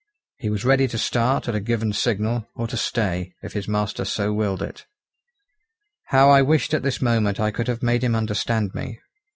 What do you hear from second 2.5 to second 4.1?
or to stay, if his master